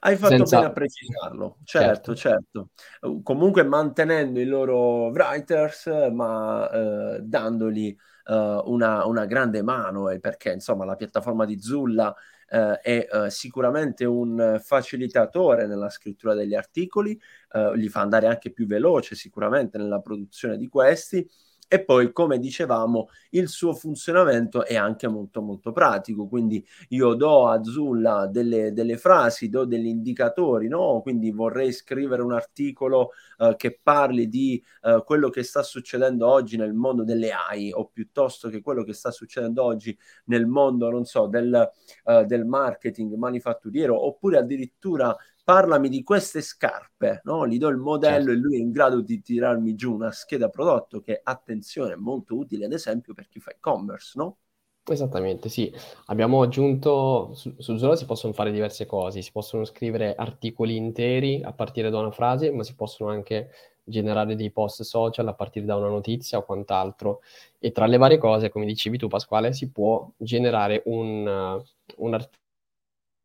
Hai 0.00 0.16
fatto 0.16 0.36
Senza... 0.36 0.56
bene 0.56 0.68
a 0.68 0.72
precisarlo, 0.72 1.58
certo, 1.64 2.14
certo, 2.14 2.70
certo. 3.00 3.22
Comunque 3.22 3.62
mantenendo 3.64 4.40
i 4.40 4.46
loro 4.46 5.08
writers, 5.08 5.86
ma 6.12 6.70
eh, 6.70 7.20
dandogli 7.22 7.96
eh, 8.26 8.62
una, 8.64 9.04
una, 9.06 9.26
grande 9.26 9.62
mano, 9.62 10.08
eh, 10.08 10.20
perché 10.20 10.52
insomma 10.52 10.84
la 10.84 10.96
piattaforma 10.96 11.44
di 11.44 11.60
Zulla 11.60 12.14
eh, 12.48 12.78
è 12.80 13.08
eh, 13.10 13.30
sicuramente 13.30 14.04
un 14.04 14.60
facilitatore 14.62 15.66
nella 15.66 15.90
scrittura 15.90 16.34
degli 16.34 16.54
articoli, 16.54 17.20
eh, 17.52 17.76
li 17.76 17.88
fa 17.88 18.00
andare 18.00 18.26
anche 18.26 18.50
più 18.50 18.66
veloce 18.66 19.14
sicuramente 19.14 19.78
nella 19.78 20.00
produzione 20.00 20.56
di 20.56 20.68
questi 20.68 21.28
e 21.72 21.84
poi, 21.84 22.10
come 22.10 22.40
dicevamo, 22.40 23.10
il 23.30 23.48
suo 23.48 23.74
funzionamento 23.74 24.64
è 24.66 24.74
anche 24.74 25.06
molto 25.06 25.40
molto 25.40 25.70
pratico, 25.70 26.26
quindi 26.26 26.66
io 26.88 27.14
do 27.14 27.46
a 27.46 27.62
Zulla 27.62 28.26
delle, 28.26 28.72
delle 28.72 28.96
frasi, 28.96 29.48
do 29.48 29.64
degli 29.64 29.86
indicatori, 29.86 30.66
no? 30.66 31.00
Quindi 31.00 31.30
vorrei 31.30 31.70
scrivere 31.70 32.22
un 32.22 32.32
articolo 32.32 33.10
uh, 33.38 33.54
che 33.54 33.78
parli 33.80 34.28
di 34.28 34.60
uh, 34.82 35.04
quello 35.04 35.30
che 35.30 35.44
sta 35.44 35.62
succedendo 35.62 36.26
oggi 36.26 36.56
nel 36.56 36.74
mondo 36.74 37.04
delle 37.04 37.30
AI 37.30 37.70
o 37.70 37.86
piuttosto 37.86 38.48
che 38.48 38.60
quello 38.62 38.82
che 38.82 38.92
sta 38.92 39.12
succedendo 39.12 39.62
oggi 39.62 39.96
nel 40.24 40.46
mondo, 40.46 40.90
non 40.90 41.04
so, 41.04 41.28
del, 41.28 41.70
uh, 42.02 42.24
del 42.24 42.46
marketing 42.46 43.14
manifatturiero 43.14 44.06
oppure 44.06 44.38
addirittura 44.38 45.16
parlami 45.42 45.88
di 45.88 46.02
queste 46.02 46.40
scarpe, 46.40 47.20
no? 47.24 47.46
gli 47.46 47.58
do 47.58 47.68
il 47.68 47.76
modello 47.76 48.26
certo. 48.26 48.30
e 48.30 48.36
lui 48.36 48.56
è 48.56 48.60
in 48.60 48.70
grado 48.70 49.00
di 49.00 49.20
tirarmi 49.20 49.74
giù 49.74 49.94
una 49.94 50.10
scheda 50.10 50.48
prodotto 50.48 51.00
che, 51.00 51.20
attenzione, 51.22 51.94
è 51.94 51.96
molto 51.96 52.36
utile 52.36 52.66
ad 52.66 52.72
esempio 52.72 53.14
per 53.14 53.28
chi 53.28 53.40
fa 53.40 53.50
e-commerce, 53.50 54.12
no? 54.16 54.36
Esattamente, 54.84 55.48
sì. 55.48 55.72
Abbiamo 56.06 56.42
aggiunto, 56.42 57.32
su, 57.34 57.54
su 57.58 57.76
Zola 57.76 57.96
si 57.96 58.06
possono 58.06 58.32
fare 58.32 58.50
diverse 58.50 58.86
cose, 58.86 59.22
si 59.22 59.30
possono 59.30 59.64
scrivere 59.64 60.14
articoli 60.14 60.74
interi 60.76 61.42
a 61.42 61.52
partire 61.52 61.90
da 61.90 61.98
una 61.98 62.10
frase, 62.10 62.50
ma 62.50 62.62
si 62.64 62.74
possono 62.74 63.10
anche 63.10 63.50
generare 63.84 64.36
dei 64.36 64.50
post 64.50 64.82
social 64.82 65.28
a 65.28 65.34
partire 65.34 65.66
da 65.66 65.76
una 65.76 65.88
notizia 65.88 66.38
o 66.38 66.44
quant'altro. 66.44 67.20
E 67.58 67.72
tra 67.72 67.86
le 67.86 67.98
varie 67.98 68.18
cose, 68.18 68.48
come 68.50 68.66
dicevi 68.66 68.98
tu 68.98 69.08
Pasquale, 69.08 69.52
si 69.52 69.70
può 69.70 70.10
generare 70.16 70.82
un, 70.86 71.62
un 71.96 72.14
articolo 72.14 72.48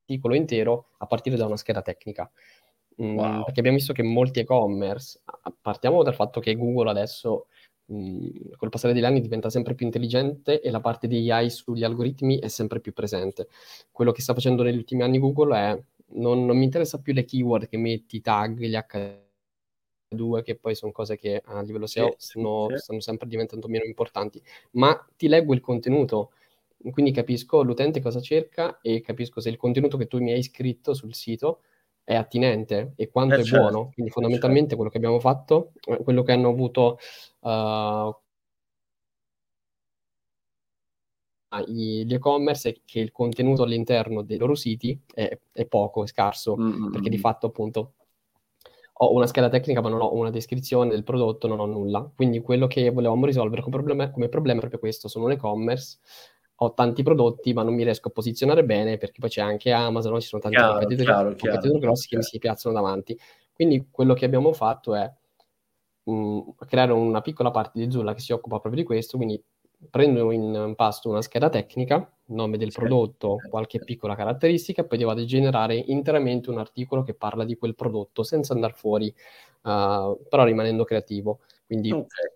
articolo 0.06 0.36
intero 0.36 0.90
a 0.98 1.08
partire 1.08 1.36
da 1.36 1.46
una 1.46 1.58
scheda 1.58 1.82
tecnica. 1.82 2.30
Mm, 3.02 3.18
wow. 3.18 3.44
Perché 3.44 3.60
abbiamo 3.60 3.78
visto 3.78 3.92
che 3.92 4.04
molti 4.04 4.40
e-commerce, 4.40 5.22
partiamo 5.60 6.04
dal 6.04 6.16
fatto 6.16 6.40
che 6.40 6.56
Google 6.56 6.90
adesso 6.90 7.48
mm, 7.92 8.54
col 8.56 8.70
passare 8.70 8.94
degli 8.94 9.04
anni 9.04 9.20
diventa 9.20 9.50
sempre 9.50 9.76
più 9.76 9.86
intelligente 9.86 10.62
e 10.62 10.72
la 10.72 10.80
parte 10.80 11.08
di 11.08 11.30
AI 11.30 11.50
sugli 11.50 11.84
algoritmi 11.84 12.40
è 12.40 12.48
sempre 12.48 12.80
più 12.80 12.94
presente. 12.94 13.50
Quello 13.92 14.12
che 14.12 14.22
sta 14.22 14.34
facendo 14.34 14.64
negli 14.64 14.78
ultimi 14.78 15.02
anni 15.02 15.20
Google 15.20 15.58
è 15.58 15.84
non, 16.18 16.46
non 16.46 16.58
mi 16.58 16.64
interessa 16.64 17.02
più 17.02 17.14
le 17.14 17.26
keyword 17.26 17.68
che 17.68 17.78
metti, 17.78 18.22
tag, 18.22 18.60
gli 18.60 18.76
due, 20.08 20.44
che 20.44 20.56
poi 20.56 20.76
sono 20.76 20.92
cose 20.92 21.18
che 21.18 21.42
a 21.44 21.62
livello 21.62 21.88
SEO 21.88 22.16
sì, 22.18 22.30
sono, 22.30 22.68
sì. 22.70 22.78
stanno 22.78 23.00
sempre 23.02 23.28
diventando 23.28 23.68
meno 23.68 23.84
importanti, 23.84 24.42
ma 24.72 25.06
ti 25.18 25.28
leggo 25.28 25.54
il 25.54 25.60
contenuto, 25.60 26.32
quindi 26.92 27.12
capisco 27.12 27.64
l'utente 27.64 28.02
cosa 28.02 28.22
cerca 28.22 28.80
e 28.82 29.02
capisco 29.02 29.40
se 29.40 29.50
il 29.50 29.58
contenuto 29.58 29.98
che 29.98 30.08
tu 30.08 30.20
mi 30.20 30.32
hai 30.32 30.44
scritto 30.44 30.94
sul 30.94 31.14
sito 31.14 31.62
è 32.04 32.16
attinente 32.16 32.94
e 32.96 33.10
quanto 33.10 33.36
eh, 33.36 33.40
è 33.40 33.44
certo, 33.44 33.60
buono. 33.60 33.92
Quindi 33.94 34.12
fondamentalmente 34.12 34.76
certo. 34.76 34.76
quello 34.76 34.92
che 34.92 34.98
abbiamo 34.98 35.20
fatto, 35.20 35.72
eh, 35.88 36.04
quello 36.04 36.24
che 36.24 36.32
hanno 36.32 36.50
avuto 36.50 37.00
uh, 37.40 38.16
gli 41.66 42.14
e-commerce 42.14 42.70
è 42.70 42.76
che 42.86 43.00
il 43.00 43.12
contenuto 43.12 43.64
all'interno 43.64 44.22
dei 44.22 44.38
loro 44.38 44.56
siti 44.56 45.00
è, 45.14 45.38
è 45.52 45.66
poco, 45.66 46.04
è 46.04 46.08
scarso, 46.08 46.56
mm-hmm. 46.58 46.92
perché 46.92 47.10
di 47.10 47.18
fatto 47.18 47.48
appunto 47.48 47.94
ho 48.98 49.14
una 49.14 49.28
scheda 49.28 49.50
tecnica 49.50 49.82
ma 49.82 49.90
non 49.90 50.02
ho 50.02 50.14
una 50.14 50.30
descrizione 50.30 50.90
del 50.90 51.04
prodotto, 51.04 51.48
non 51.48 51.60
ho 51.60 51.66
nulla. 51.66 52.10
Quindi 52.16 52.40
quello 52.42 52.68
che 52.68 52.90
volevamo 52.92 53.26
risolvere 53.26 53.62
come 53.62 53.76
problema, 53.76 54.12
come 54.12 54.30
problema 54.30 54.58
è 54.58 54.62
proprio 54.62 54.80
questo, 54.80 55.08
sono 55.08 55.26
un 55.26 55.32
e-commerce, 55.32 55.98
ho 56.58 56.74
tanti 56.74 57.04
prodotti 57.04 57.54
ma 57.54 57.64
non 57.64 57.74
mi 57.74 57.84
riesco 57.84 58.08
a 58.08 58.12
posizionare 58.12 58.64
bene 58.64 58.98
perché 58.98 59.20
poi 59.20 59.30
c'è 59.30 59.42
anche 59.42 59.72
Amazon, 59.72 60.20
ci 60.22 60.28
sono 60.28 60.42
tanti 60.42 60.58
chiaro, 60.58 60.74
competitor, 60.74 61.06
chiaro, 61.06 61.24
competitor 61.30 61.62
chiaro, 61.62 61.80
grossi 61.80 62.08
che 62.08 62.18
mi 62.18 62.24
si 62.24 62.40
piazzano 62.40 62.76
davanti. 62.76 63.20
Quindi 63.54 63.88
quello 63.92 64.14
che 64.14 64.26
abbiamo 64.26 64.54
fatto 64.54 64.96
è 64.96 65.12
mh, 66.04 66.12
mm, 66.12 66.40
creare 66.68 66.92
una 66.94 67.22
piccola 67.22 67.52
parte 67.52 67.80
di 67.80 67.92
Zulla 67.92 68.14
che 68.14 68.22
si 68.22 68.32
occupa 68.32 68.60
proprio 68.60 68.82
di 68.82 68.88
questo, 68.88 69.18
quindi 69.18 69.42
prendo 69.90 70.32
in 70.32 70.74
pasto 70.76 71.10
una 71.10 71.22
scheda 71.22 71.50
tecnica, 71.50 72.10
nome 72.28 72.58
del 72.58 72.72
prodotto, 72.72 73.38
qualche 73.50 73.80
piccola 73.80 74.16
caratteristica, 74.16 74.84
poi 74.84 74.98
devo 74.98 75.14
generare 75.26 75.76
interamente 75.76 76.50
un 76.50 76.58
articolo 76.58 77.04
che 77.04 77.14
parla 77.14 77.44
di 77.44 77.58
quel 77.58 77.76
prodotto 77.76 78.24
senza 78.24 78.54
andare 78.54 78.74
fuori, 78.74 79.14
uh, 79.64 80.18
però 80.28 80.44
rimanendo 80.44 80.86
creativo. 80.86 81.42
Quindi 81.66 81.92
okay. 81.92 82.32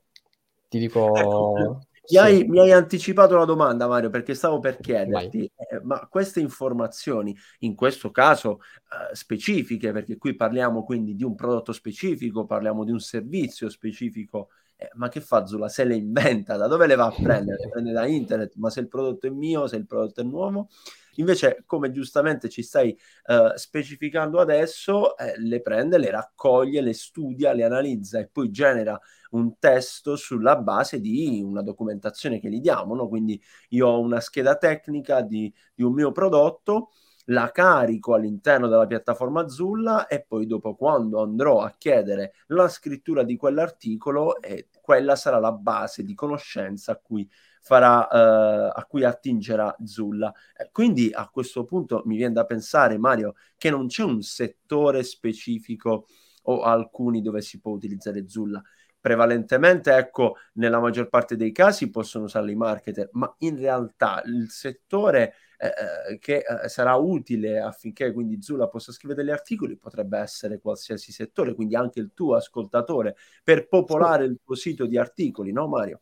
ti 0.67 0.77
dico... 0.77 1.15
Ecco, 1.15 1.79
mi, 2.09 2.17
hai, 2.17 2.43
mi, 2.47 2.59
hai, 2.59 2.71
anticipato 2.71 3.35
la 3.35 3.45
domanda, 3.45 3.87
Mario, 3.87 4.09
perché 4.09 4.33
stavo 4.33 4.59
per 4.59 4.77
chiederti, 4.79 5.51
eh, 5.55 5.79
ma 5.83 6.07
queste 6.07 6.39
informazioni, 6.39 7.35
in 7.59 7.75
questo 7.75 8.11
caso 8.11 8.59
eh, 8.61 9.15
specifiche, 9.15 9.91
perché 9.91 10.17
qui 10.17 10.35
parliamo 10.35 10.83
quindi 10.83 11.15
di 11.15 11.23
un 11.23 11.35
prodotto 11.35 11.71
specifico, 11.71 12.45
parliamo 12.45 12.83
di 12.83 12.91
un 12.91 12.99
servizio 12.99 13.69
specifico 13.69 14.49
eh, 14.81 14.89
ma 14.93 15.09
che 15.09 15.19
fa 15.19 15.45
Zula? 15.45 15.67
Se 15.67 15.83
le 15.83 15.95
inventa, 15.95 16.55
da 16.55 16.67
dove 16.67 16.87
le 16.87 16.95
va 16.95 17.07
a 17.07 17.11
prendere? 17.21 17.57
Le 17.61 17.69
prende 17.69 17.91
da 17.91 18.07
internet, 18.07 18.53
ma 18.55 18.69
se 18.69 18.79
il 18.79 18.87
prodotto 18.87 19.27
è 19.27 19.29
mio, 19.29 19.67
se 19.67 19.75
il 19.75 19.85
prodotto 19.85 20.21
è 20.21 20.23
nuovo. 20.23 20.69
Invece, 21.15 21.63
come 21.65 21.91
giustamente 21.91 22.49
ci 22.49 22.63
stai 22.63 22.97
uh, 23.25 23.55
specificando 23.55 24.39
adesso, 24.39 25.17
eh, 25.17 25.33
le 25.37 25.61
prende, 25.61 25.97
le 25.97 26.11
raccoglie, 26.11 26.81
le 26.81 26.93
studia, 26.93 27.53
le 27.53 27.63
analizza 27.63 28.19
e 28.19 28.27
poi 28.27 28.51
genera 28.51 28.99
un 29.31 29.57
testo 29.59 30.15
sulla 30.15 30.55
base 30.57 30.99
di 30.99 31.41
una 31.43 31.61
documentazione 31.61 32.39
che 32.39 32.49
gli 32.49 32.59
diamo. 32.59 32.95
No? 32.95 33.07
Quindi 33.07 33.41
io 33.69 33.87
ho 33.87 33.99
una 33.99 34.19
scheda 34.19 34.55
tecnica 34.55 35.21
di, 35.21 35.53
di 35.73 35.83
un 35.83 35.93
mio 35.93 36.11
prodotto 36.11 36.89
la 37.29 37.51
carico 37.51 38.13
all'interno 38.13 38.67
della 38.67 38.87
piattaforma 38.87 39.47
Zulla 39.47 40.07
e 40.07 40.23
poi 40.27 40.45
dopo 40.45 40.75
quando 40.75 41.21
andrò 41.21 41.61
a 41.61 41.75
chiedere 41.77 42.33
la 42.47 42.67
scrittura 42.67 43.23
di 43.23 43.37
quell'articolo, 43.37 44.41
eh, 44.41 44.67
quella 44.81 45.15
sarà 45.15 45.39
la 45.39 45.51
base 45.51 46.03
di 46.03 46.13
conoscenza 46.15 46.93
a 46.93 46.99
cui 47.01 47.29
farà 47.59 48.07
eh, 48.09 48.71
a 48.79 48.85
cui 48.87 49.03
attingerà 49.03 49.75
Zulla. 49.83 50.33
Eh, 50.55 50.69
quindi 50.71 51.11
a 51.13 51.27
questo 51.29 51.63
punto 51.63 52.01
mi 52.05 52.15
viene 52.15 52.33
da 52.33 52.45
pensare, 52.45 52.97
Mario, 52.97 53.35
che 53.57 53.69
non 53.69 53.87
c'è 53.87 54.03
un 54.03 54.21
settore 54.21 55.03
specifico 55.03 56.07
o 56.43 56.61
alcuni 56.61 57.21
dove 57.21 57.41
si 57.41 57.59
può 57.59 57.71
utilizzare 57.71 58.27
Zulla. 58.27 58.61
Prevalentemente, 59.01 59.95
ecco, 59.95 60.35
nella 60.53 60.79
maggior 60.79 61.07
parte 61.07 61.37
dei 61.37 61.53
casi 61.53 61.89
possono 61.89 62.25
usarli 62.25 62.51
i 62.51 62.55
marketer, 62.55 63.09
ma 63.13 63.33
in 63.39 63.57
realtà 63.57 64.21
il 64.25 64.49
settore 64.49 65.35
eh, 65.57 66.17
che 66.19 66.37
eh, 66.37 66.67
sarà 66.69 66.95
utile 66.95 67.59
affinché 67.59 68.11
quindi 68.11 68.41
Zula 68.41 68.67
possa 68.67 68.91
scrivere 68.91 69.21
degli 69.21 69.31
articoli, 69.31 69.77
potrebbe 69.77 70.17
essere 70.19 70.59
qualsiasi 70.59 71.11
settore, 71.11 71.53
quindi 71.53 71.75
anche 71.75 71.99
il 71.99 72.11
tuo 72.13 72.35
ascoltatore, 72.35 73.15
per 73.43 73.67
popolare 73.67 74.25
il 74.25 74.39
tuo 74.43 74.55
sito 74.55 74.85
di 74.85 74.97
articoli, 74.97 75.51
no 75.51 75.67
Mario? 75.67 76.01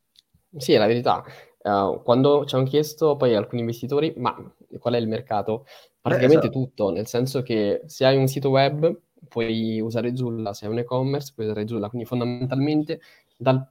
Sì, 0.56 0.74
è 0.74 0.78
la 0.78 0.88
verità. 0.88 1.24
Uh, 1.62 2.02
quando 2.04 2.46
ci 2.46 2.56
hanno 2.56 2.64
chiesto 2.64 3.18
poi 3.18 3.36
alcuni 3.36 3.62
investitori, 3.62 4.14
ma 4.18 4.36
qual 4.80 4.94
è 4.94 4.98
il 4.98 5.08
mercato? 5.08 5.66
Praticamente 6.00 6.46
eh, 6.46 6.50
esatto. 6.50 6.66
tutto, 6.66 6.90
nel 6.92 7.08
senso 7.08 7.42
che 7.42 7.82
se 7.86 8.06
hai 8.06 8.18
un 8.18 8.28
sito 8.28 8.50
web 8.50 8.98
puoi 9.28 9.82
usare 9.82 10.16
Zulla, 10.16 10.54
se 10.54 10.66
hai 10.66 10.72
un 10.72 10.80
e-commerce 10.80 11.34
puoi 11.36 11.48
usare 11.48 11.68
Zulla, 11.68 11.90
quindi 11.90 12.08
fondamentalmente 12.08 13.02
dal 13.36 13.70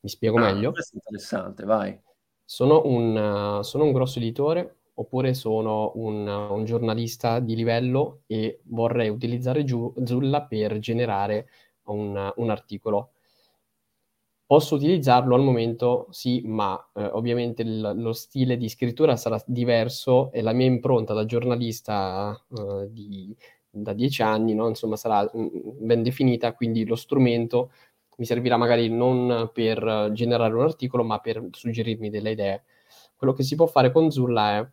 Mi 0.00 0.10
spiego 0.10 0.36
ah, 0.38 0.52
meglio. 0.52 0.72
Questo 0.72 0.94
è 0.94 0.96
interessante, 0.96 1.64
vai. 1.64 1.98
Sono 2.44 2.82
un, 2.84 3.16
uh, 3.16 3.62
sono 3.62 3.84
un 3.84 3.92
grosso 3.92 4.18
editore 4.18 4.76
oppure 4.94 5.32
sono 5.32 5.92
un, 5.94 6.26
uh, 6.26 6.52
un, 6.52 6.64
giornalista 6.66 7.40
di 7.40 7.56
livello 7.56 8.22
e 8.26 8.60
vorrei 8.64 9.08
utilizzare 9.08 9.64
Zulla 9.66 10.42
per 10.42 10.78
generare 10.80 11.48
un, 11.84 12.32
un 12.36 12.50
articolo 12.50 13.10
Posso 14.52 14.74
utilizzarlo 14.74 15.34
al 15.34 15.40
momento? 15.40 16.08
Sì, 16.10 16.42
ma 16.44 16.78
eh, 16.94 17.06
ovviamente 17.06 17.62
il, 17.62 17.92
lo 17.96 18.12
stile 18.12 18.58
di 18.58 18.68
scrittura 18.68 19.16
sarà 19.16 19.42
diverso 19.46 20.30
e 20.30 20.42
la 20.42 20.52
mia 20.52 20.66
impronta 20.66 21.14
da 21.14 21.24
giornalista 21.24 22.38
eh, 22.54 22.92
di, 22.92 23.34
da 23.70 23.94
dieci 23.94 24.20
anni, 24.20 24.52
no? 24.52 24.68
insomma, 24.68 24.96
sarà 24.96 25.22
mh, 25.22 25.40
mm, 25.40 25.48
ben 25.86 26.02
definita, 26.02 26.52
quindi 26.52 26.84
lo 26.84 26.96
strumento 26.96 27.72
mi 28.16 28.26
servirà 28.26 28.58
magari 28.58 28.90
non 28.90 29.50
per 29.54 30.10
generare 30.12 30.52
un 30.54 30.64
articolo, 30.64 31.02
ma 31.02 31.18
per 31.18 31.48
suggerirmi 31.50 32.10
delle 32.10 32.32
idee. 32.32 32.64
Quello 33.16 33.32
che 33.32 33.44
si 33.44 33.54
può 33.54 33.66
fare 33.66 33.90
con 33.90 34.10
Zulla 34.10 34.58
è 34.58 34.68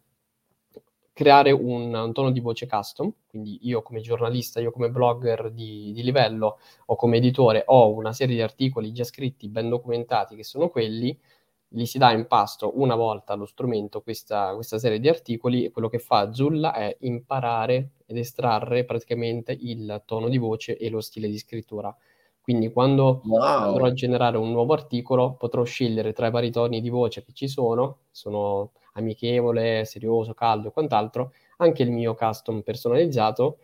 creare 1.19 1.51
un, 1.51 1.93
un, 1.93 2.13
tono 2.13 2.31
di 2.31 2.39
voce 2.39 2.65
custom, 2.65 3.11
quindi 3.27 3.59
io 3.63 3.81
come 3.81 3.99
giornalista, 3.99 4.61
io 4.61 4.71
come 4.71 4.89
blogger 4.89 5.51
di, 5.51 5.91
di, 5.91 6.01
livello 6.01 6.59
o 6.85 6.95
come 6.95 7.17
editore 7.17 7.63
ho 7.65 7.89
una 7.89 8.13
serie 8.13 8.35
di 8.35 8.41
articoli 8.41 8.93
già 8.93 9.03
scritti, 9.03 9.49
ben 9.49 9.67
documentati, 9.67 10.37
che 10.37 10.45
sono 10.45 10.69
quelli, 10.69 11.19
gli 11.67 11.83
si 11.83 11.97
dà 11.97 12.13
in 12.13 12.25
pasto 12.25 12.71
una 12.79 12.95
volta 12.95 13.33
allo 13.33 13.45
strumento 13.45 14.01
questa, 14.01 14.53
questa 14.55 14.79
serie 14.79 14.97
di 14.97 15.09
articoli 15.09 15.65
e 15.65 15.71
quello 15.71 15.89
che 15.89 15.99
fa 15.99 16.31
Zulla 16.31 16.73
è 16.73 16.95
imparare 17.01 17.89
ed 18.05 18.15
estrarre 18.15 18.85
praticamente 18.85 19.51
il 19.51 20.01
tono 20.05 20.29
di 20.29 20.37
voce 20.37 20.77
e 20.77 20.89
lo 20.89 21.01
stile 21.01 21.27
di 21.27 21.37
scrittura. 21.37 21.93
Quindi 22.39 22.71
quando 22.71 23.23
wow. 23.25 23.41
andrò 23.41 23.87
a 23.87 23.93
generare 23.93 24.37
un 24.37 24.51
nuovo 24.51 24.71
articolo 24.71 25.33
potrò 25.33 25.65
scegliere 25.65 26.13
tra 26.13 26.27
i 26.27 26.31
vari 26.31 26.49
toni 26.49 26.79
di 26.79 26.89
voce 26.89 27.25
che 27.25 27.33
ci 27.33 27.49
sono, 27.49 28.03
sono 28.09 28.71
amichevole, 28.93 29.85
serioso, 29.85 30.33
caldo 30.33 30.69
e 30.69 30.71
quant'altro, 30.71 31.33
anche 31.57 31.83
il 31.83 31.91
mio 31.91 32.15
custom 32.15 32.61
personalizzato 32.61 33.59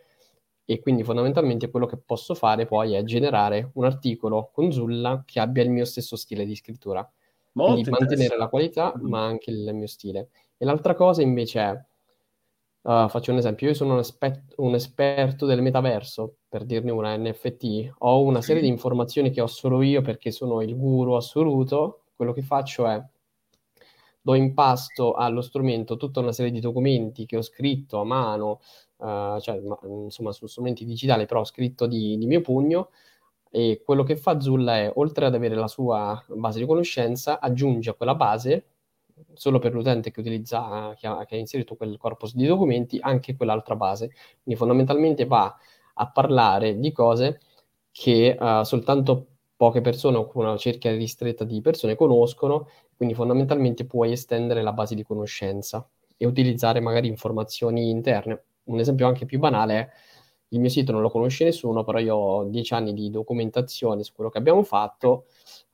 e 0.65 0.79
quindi 0.79 1.03
fondamentalmente 1.03 1.69
quello 1.69 1.85
che 1.85 1.97
posso 1.97 2.33
fare 2.33 2.65
poi 2.65 2.93
è 2.93 3.03
generare 3.03 3.69
un 3.73 3.85
articolo 3.85 4.49
con 4.51 4.71
Zulla 4.71 5.23
che 5.25 5.39
abbia 5.39 5.63
il 5.63 5.69
mio 5.69 5.85
stesso 5.85 6.15
stile 6.15 6.45
di 6.45 6.55
scrittura. 6.55 7.07
Molto 7.53 7.73
quindi 7.73 7.89
mantenere 7.91 8.37
la 8.37 8.47
qualità 8.47 8.93
mm-hmm. 8.97 9.07
ma 9.07 9.25
anche 9.25 9.51
il 9.51 9.73
mio 9.73 9.87
stile. 9.87 10.29
E 10.57 10.65
l'altra 10.65 10.95
cosa 10.95 11.21
invece 11.21 11.59
è 11.59 11.85
Uh, 12.85 13.09
faccio 13.09 13.31
un 13.31 13.39
esempio, 13.39 13.69
io 13.69 13.73
sono 13.73 13.93
un, 13.93 13.99
espe- 14.01 14.43
un, 14.57 14.75
esperto 14.75 15.47
del 15.47 15.63
metaverso, 15.63 16.35
per 16.47 16.65
dirne 16.65 16.91
una 16.91 17.17
NFT, 17.17 17.93
ho 17.97 18.21
una 18.21 18.43
serie 18.43 18.61
di 18.61 18.67
informazioni 18.67 19.31
che 19.31 19.41
ho 19.41 19.47
solo 19.47 19.81
io 19.81 20.03
perché 20.03 20.29
sono 20.29 20.61
il 20.61 20.77
guru 20.77 21.13
assoluto, 21.13 22.03
quello 22.15 22.31
che 22.31 22.43
faccio 22.43 22.85
è 22.85 23.03
do 24.25 24.33
in 24.33 24.55
pasto 24.55 25.13
allo 25.13 25.41
strumento 25.41 25.97
tutta 25.97 26.19
una 26.19 26.31
serie 26.31 26.51
di 26.51 26.59
documenti 26.59 27.27
che 27.27 27.37
ho 27.37 27.43
scritto 27.43 27.99
a 27.99 28.03
mano, 28.05 28.59
uh, 28.97 29.39
cioè 29.39 29.59
ma, 29.59 29.77
insomma 29.83 30.31
su 30.31 30.47
strumenti 30.47 30.83
digitali, 30.83 31.27
però 31.27 31.41
ho 31.41 31.45
scritto 31.45 31.85
di, 31.85 32.17
di 32.17 32.25
mio 32.25 32.41
pugno, 32.41 32.89
e 33.51 33.83
quello 33.85 34.01
che 34.01 34.17
fa 34.17 34.39
Zulla 34.39 34.77
è, 34.77 34.91
oltre 34.95 35.27
ad 35.27 35.35
avere 35.35 35.53
la 35.53 35.67
sua 35.67 36.19
base 36.29 36.57
di 36.57 36.65
conoscenza, 36.65 37.39
aggiunge 37.39 37.91
a 37.91 37.93
quella 37.93 38.15
base 38.15 38.65
solo 39.33 39.59
per 39.59 39.73
l'utente 39.73 40.09
che 40.09 40.21
utilizza, 40.21 40.95
che 40.97 41.05
ha, 41.05 41.23
che 41.25 41.35
ha 41.35 41.37
inserito 41.37 41.75
quel 41.75 41.95
corpus 41.97 42.33
di 42.33 42.47
documenti, 42.47 42.97
anche 42.99 43.35
quell'altra 43.35 43.75
base. 43.75 44.07
Quindi 44.41 44.59
fondamentalmente 44.59 45.25
va 45.25 45.55
a 45.93 46.09
parlare 46.09 46.79
di 46.79 46.91
cose 46.91 47.41
che 47.91 48.35
uh, 48.39 48.63
soltanto 48.63 49.34
poche 49.55 49.81
persone 49.81 50.17
o 50.17 50.29
una 50.33 50.57
cerchia 50.57 50.91
ristretta 50.91 51.43
di 51.43 51.61
persone 51.61 51.95
conoscono, 51.95 52.69
quindi 52.95 53.15
fondamentalmente 53.15 53.85
puoi 53.85 54.11
estendere 54.11 54.61
la 54.61 54.73
base 54.73 54.95
di 54.95 55.03
conoscenza 55.03 55.87
e 56.17 56.25
utilizzare 56.25 56.79
magari 56.79 57.07
informazioni 57.07 57.89
interne. 57.89 58.43
Un 58.65 58.79
esempio 58.79 59.07
anche 59.07 59.25
più 59.25 59.39
banale 59.39 59.79
è 59.79 59.89
il 60.49 60.59
mio 60.59 60.69
sito 60.69 60.91
non 60.91 61.01
lo 61.01 61.09
conosce 61.09 61.43
nessuno, 61.43 61.83
però 61.83 61.99
io 61.99 62.15
ho 62.15 62.43
dieci 62.45 62.73
anni 62.73 62.93
di 62.93 63.09
documentazione 63.09 64.03
su 64.03 64.13
quello 64.13 64.29
che 64.29 64.37
abbiamo 64.37 64.63
fatto. 64.63 65.25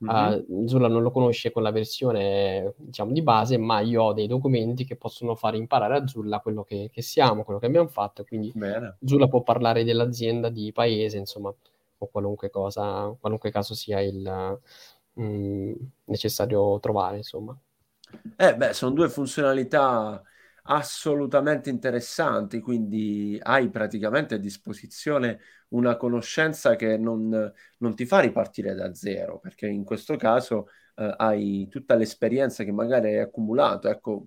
Mm-hmm. 0.04 0.44
Uh, 0.48 0.68
Zula 0.68 0.88
non 0.88 1.04
lo 1.04 1.12
conosce 1.12 1.52
con 1.52 1.62
la 1.62 1.72
versione 1.72 2.74
diciamo 2.78 3.12
di 3.12 3.22
base, 3.22 3.58
ma 3.58 3.82
io 3.82 4.04
ho 4.04 4.14
dei 4.14 4.28
documenti 4.28 4.86
che 4.86 4.96
possono 4.96 5.36
fare 5.36 5.58
imparare 5.58 5.98
a 5.98 6.08
Zulla 6.08 6.40
quello 6.40 6.64
che, 6.64 6.90
che 6.92 7.02
siamo, 7.02 7.44
quello 7.44 7.60
che 7.60 7.66
abbiamo 7.68 7.88
fatto. 7.88 8.24
Quindi 8.24 8.52
Bene. 8.56 8.98
Zulla 9.06 9.28
può 9.28 9.44
parlare 9.44 9.84
dell'azienda, 9.84 10.50
di 10.50 10.72
paese, 10.72 11.18
insomma, 11.18 11.54
o 12.04 12.08
qualunque 12.10 12.50
cosa, 12.50 13.16
qualunque 13.20 13.52
caso 13.52 13.74
sia 13.76 14.00
il 14.02 14.60
mm, 15.20 15.74
necessario 16.06 16.80
trovare, 16.80 17.18
insomma. 17.18 17.58
Eh, 18.36 18.56
beh, 18.56 18.74
sono 18.74 18.92
due 18.94 19.08
funzionalità 19.10 20.22
assolutamente 20.64 21.70
interessanti, 21.70 22.60
quindi 22.60 23.38
hai 23.42 23.70
praticamente 23.70 24.36
a 24.36 24.38
disposizione 24.38 25.40
una 25.70 25.96
conoscenza 25.96 26.76
che 26.76 26.98
non, 26.98 27.52
non 27.78 27.96
ti 27.96 28.06
fa 28.06 28.20
ripartire 28.20 28.74
da 28.74 28.94
zero, 28.94 29.40
perché 29.40 29.68
in 29.68 29.84
questo 29.84 30.16
caso 30.18 30.68
eh, 30.96 31.14
hai 31.18 31.68
tutta 31.70 31.96
l'esperienza 31.96 32.64
che 32.64 32.72
magari 32.72 33.08
hai 33.10 33.20
accumulato. 33.20 33.88
Ecco, 33.90 34.26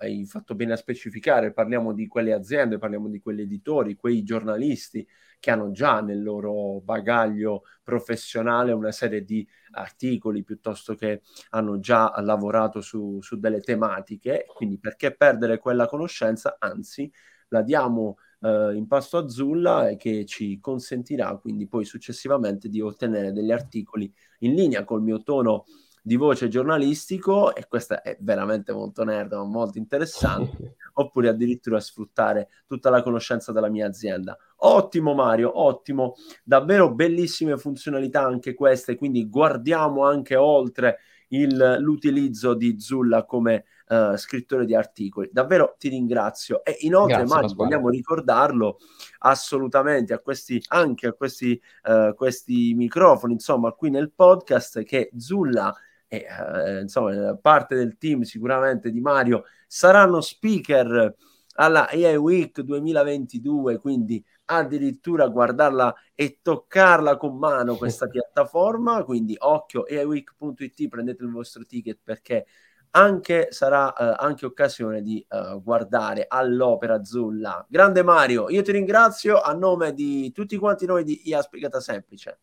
hai 0.00 0.24
fatto 0.26 0.54
bene 0.54 0.72
a 0.72 0.76
specificare, 0.76 1.52
parliamo 1.52 1.92
di 1.92 2.06
quelle 2.06 2.32
aziende, 2.32 2.78
parliamo 2.78 3.08
di 3.08 3.20
quegli 3.20 3.40
editori, 3.40 3.96
quei 3.96 4.22
giornalisti 4.22 5.06
che 5.40 5.50
hanno 5.50 5.70
già 5.70 6.00
nel 6.00 6.22
loro 6.22 6.80
bagaglio 6.80 7.62
professionale 7.82 8.72
una 8.72 8.92
serie 8.92 9.24
di 9.24 9.46
articoli 9.72 10.42
piuttosto 10.42 10.94
che 10.94 11.22
hanno 11.50 11.78
già 11.78 12.12
lavorato 12.20 12.80
su, 12.80 13.18
su 13.20 13.38
delle 13.38 13.60
tematiche, 13.60 14.46
quindi 14.52 14.78
perché 14.78 15.14
perdere 15.14 15.58
quella 15.58 15.86
conoscenza? 15.86 16.56
Anzi, 16.58 17.10
la 17.48 17.62
diamo 17.62 18.18
eh, 18.40 18.74
in 18.74 18.86
pasto 18.86 19.18
a 19.18 19.28
Zulla 19.28 19.88
e 19.88 19.96
che 19.96 20.24
ci 20.24 20.58
consentirà 20.60 21.36
quindi 21.36 21.66
poi 21.66 21.84
successivamente 21.84 22.68
di 22.68 22.80
ottenere 22.80 23.32
degli 23.32 23.52
articoli 23.52 24.12
in 24.40 24.54
linea 24.54 24.84
col 24.84 25.02
mio 25.02 25.22
tono 25.22 25.64
di 26.02 26.16
voce 26.16 26.48
giornalistico 26.48 27.54
e 27.54 27.66
questa 27.68 28.02
è 28.02 28.16
veramente 28.20 28.72
molto 28.72 29.04
nerd, 29.04 29.32
ma 29.32 29.44
molto 29.44 29.78
interessante, 29.78 30.76
oppure 30.94 31.28
addirittura 31.28 31.80
sfruttare 31.80 32.48
tutta 32.66 32.90
la 32.90 33.02
conoscenza 33.02 33.52
della 33.52 33.68
mia 33.68 33.86
azienda. 33.86 34.36
Ottimo 34.60 35.14
Mario, 35.14 35.60
ottimo, 35.60 36.14
davvero 36.42 36.92
bellissime 36.92 37.56
funzionalità 37.56 38.22
anche 38.22 38.54
queste, 38.54 38.96
quindi 38.96 39.28
guardiamo 39.28 40.04
anche 40.04 40.36
oltre 40.36 40.98
il, 41.28 41.76
l'utilizzo 41.80 42.54
di 42.54 42.80
Zulla 42.80 43.24
come 43.24 43.64
uh, 43.88 44.16
scrittore 44.16 44.64
di 44.64 44.74
articoli. 44.74 45.28
Davvero 45.32 45.74
ti 45.78 45.88
ringrazio. 45.88 46.64
E 46.64 46.76
inoltre, 46.80 47.18
Grazie, 47.18 47.34
Mario, 47.34 47.54
vogliamo 47.54 47.88
ricordarlo 47.88 48.78
assolutamente 49.20 50.12
a 50.12 50.18
questi, 50.18 50.62
anche 50.68 51.08
a 51.08 51.12
questi, 51.12 51.60
uh, 51.84 52.14
questi 52.14 52.74
microfoni, 52.74 53.34
insomma, 53.34 53.72
qui 53.72 53.90
nel 53.90 54.12
podcast, 54.12 54.82
che 54.84 55.10
Zulla 55.16 55.74
e 56.08 56.26
eh, 56.26 56.80
insomma 56.80 57.36
parte 57.36 57.74
del 57.76 57.98
team 57.98 58.22
sicuramente 58.22 58.90
di 58.90 59.00
Mario 59.00 59.44
saranno 59.66 60.20
speaker 60.22 61.14
alla 61.56 61.88
AI 61.88 62.16
Week 62.16 62.60
2022 62.60 63.78
quindi 63.78 64.24
addirittura 64.46 65.28
guardarla 65.28 65.94
e 66.14 66.38
toccarla 66.40 67.18
con 67.18 67.36
mano 67.36 67.76
questa 67.76 68.06
piattaforma 68.08 69.04
quindi 69.04 69.36
occhio 69.38 69.82
aiweek.it 69.82 70.88
prendete 70.88 71.22
il 71.22 71.30
vostro 71.30 71.64
ticket 71.64 71.98
perché 72.02 72.46
anche 72.92 73.48
sarà 73.50 73.92
eh, 73.92 74.14
anche 74.18 74.46
occasione 74.46 75.02
di 75.02 75.24
eh, 75.28 75.60
guardare 75.62 76.24
all'opera 76.26 76.94
azzurra 76.94 77.66
grande 77.68 78.02
Mario 78.02 78.48
io 78.48 78.62
ti 78.62 78.72
ringrazio 78.72 79.42
a 79.42 79.52
nome 79.52 79.92
di 79.92 80.32
tutti 80.32 80.56
quanti 80.56 80.86
noi 80.86 81.04
di 81.04 81.28
IA 81.28 81.42
Spiegata 81.42 81.80
Semplice 81.80 82.40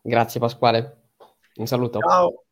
grazie 0.00 0.38
Pasquale 0.38 0.98
un 1.56 1.66
saluto. 1.66 2.00
Ciao. 2.00 2.43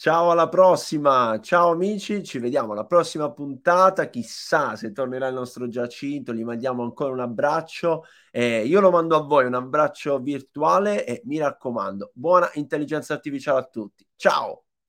Ciao 0.00 0.30
alla 0.30 0.48
prossima, 0.48 1.38
ciao 1.42 1.72
amici, 1.72 2.24
ci 2.24 2.38
vediamo 2.38 2.72
alla 2.72 2.86
prossima 2.86 3.30
puntata, 3.32 4.08
chissà 4.08 4.74
se 4.74 4.92
tornerà 4.92 5.28
il 5.28 5.34
nostro 5.34 5.68
Giacinto, 5.68 6.32
gli 6.32 6.42
mandiamo 6.42 6.82
ancora 6.82 7.12
un 7.12 7.20
abbraccio, 7.20 8.04
eh, 8.30 8.64
io 8.64 8.80
lo 8.80 8.90
mando 8.90 9.14
a 9.14 9.20
voi, 9.20 9.44
un 9.44 9.52
abbraccio 9.52 10.18
virtuale. 10.20 11.04
E 11.04 11.20
mi 11.26 11.36
raccomando, 11.36 12.12
buona 12.14 12.48
intelligenza 12.54 13.12
artificiale 13.12 13.58
a 13.58 13.64
tutti, 13.64 14.06
ciao! 14.16 14.64